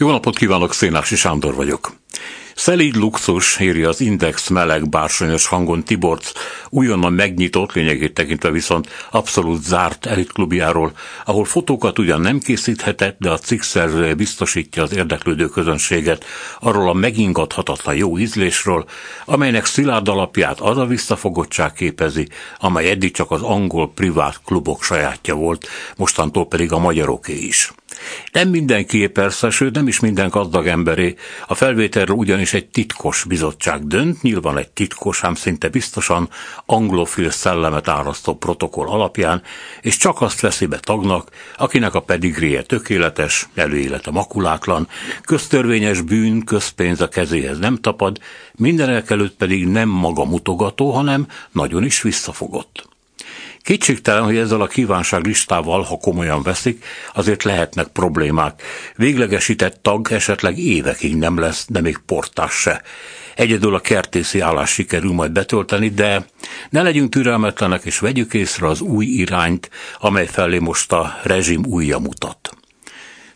[0.00, 1.92] Jó napot kívánok, Szénási Sándor vagyok.
[2.54, 6.32] Szelíd luxus, írja az Index meleg bársonyos hangon Tiborc,
[6.68, 10.92] újonnan megnyitott, lényegét tekintve viszont abszolút zárt elitklubjáról,
[11.24, 16.24] ahol fotókat ugyan nem készíthetett, de a cikk szerzője biztosítja az érdeklődő közönséget
[16.60, 18.84] arról a megingathatatlan jó ízlésről,
[19.24, 22.28] amelynek szilárd alapját az a visszafogottság képezi,
[22.58, 27.72] amely eddig csak az angol privát klubok sajátja volt, mostantól pedig a magyaroké is.
[28.32, 31.14] Nem mindenki persze, sőt nem is minden gazdag emberé.
[31.46, 36.28] A felvételről ugyanis egy titkos bizottság dönt, nyilván egy titkos, ám szinte biztosan
[36.66, 39.42] anglofil szellemet árasztó protokoll alapján,
[39.80, 44.88] és csak azt veszi be tagnak, akinek a pedigréje tökéletes, előélete makulátlan,
[45.22, 48.18] köztörvényes bűn, közpénz a kezéhez nem tapad,
[48.54, 52.88] mindenek előtt pedig nem maga mutogató, hanem nagyon is visszafogott.
[53.68, 58.62] Kétségtelen, hogy ezzel a kívánság listával, ha komolyan veszik, azért lehetnek problémák.
[58.96, 62.82] Véglegesített tag esetleg évekig nem lesz, de még portás se.
[63.34, 66.26] Egyedül a kertészi állás sikerül majd betölteni, de
[66.70, 71.98] ne legyünk türelmetlenek és vegyük észre az új irányt, amely felé most a rezsim újja
[71.98, 72.47] mutat.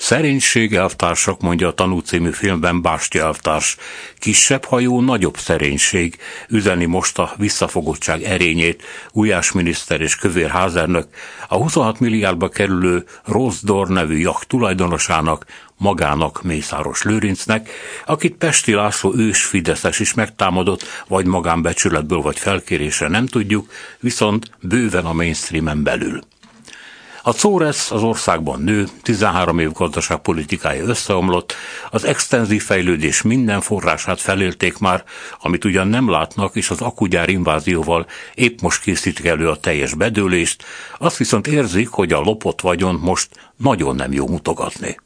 [0.00, 3.76] Szerénység elvtársak, mondja a Tanú című filmben Básti elvtárs.
[4.18, 11.06] Kisebb hajó, nagyobb szerénység, üzeni most a visszafogottság erényét Ujás miniszter és Kövér házernök
[11.48, 17.70] a 26 milliárdba kerülő Rosdor nevű jacht tulajdonosának, magának Mészáros Lőrincnek,
[18.06, 25.04] akit Pesti László ős Fideszes is megtámadott, vagy magánbecsületből, vagy felkérésre nem tudjuk, viszont bőven
[25.04, 26.20] a mainstreamen belül.
[27.22, 31.54] A Czóresz az országban nő, 13 év gazdaságpolitikája összeomlott,
[31.90, 35.04] az extenzív fejlődés minden forrását felélték már,
[35.40, 40.64] amit ugyan nem látnak, és az akugyár invázióval épp most készítik elő a teljes bedőlést,
[40.98, 44.96] azt viszont érzik, hogy a lopott vagyon most nagyon nem jó mutogatni.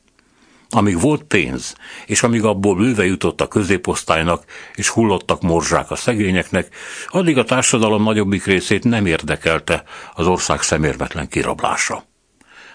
[0.70, 1.74] Amíg volt pénz,
[2.06, 6.74] és amíg abból bőve jutott a középosztálynak, és hullottak morzsák a szegényeknek,
[7.08, 9.84] addig a társadalom nagyobbik részét nem érdekelte
[10.14, 12.04] az ország szemérmetlen kirablása.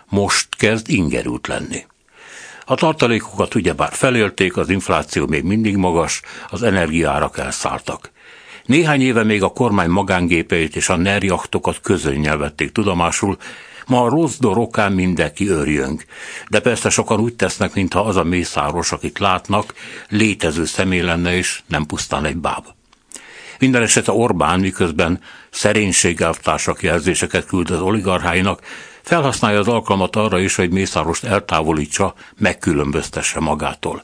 [0.10, 1.86] Most kezd ingerült lenni.
[2.66, 8.12] A tartalékokat ugyebár felélték, az infláció még mindig magas, az energiárak elszálltak.
[8.66, 13.38] Néhány éve még a kormány magángépeit és a nerjachtokat közönnyel vették tudomásul,
[13.90, 16.06] Ma a rossz dorokán mindenki örjönk.
[16.50, 19.74] De persze sokan úgy tesznek, mintha az a mészáros, akit látnak,
[20.10, 22.66] létező személy lenne, és nem pusztán egy báb.
[23.60, 25.20] Minden esetre Orbán, miközben
[25.50, 28.62] szerénységelvtársak jelzéseket küld az oligarcháinak,
[29.10, 34.04] felhasználja az alkalmat arra is, hogy Mészárost eltávolítsa, megkülönböztesse magától.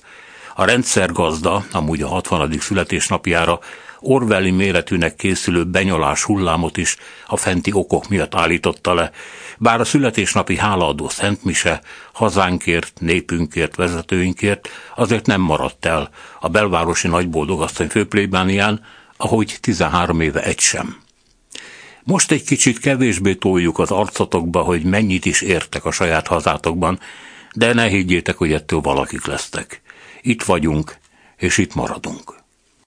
[0.56, 2.58] A rendszer gazda, amúgy a 60.
[2.60, 3.60] születésnapjára
[4.00, 9.12] Orwelli méretűnek készülő benyolás hullámot is a fenti okok miatt állította le,
[9.58, 11.82] bár a születésnapi hálaadó Szentmise
[12.14, 18.82] hazánkért, népünkért, vezetőinkért azért nem maradt el a belvárosi nagyboldogasszony főplébánián,
[19.18, 21.05] ahogy 13 éve egy sem.
[22.06, 27.00] Most egy kicsit kevésbé toljuk az arcotokba, hogy mennyit is értek a saját hazátokban,
[27.54, 29.82] de ne higgyétek, hogy ettől valakik lesztek.
[30.22, 30.98] Itt vagyunk,
[31.38, 32.45] és itt maradunk.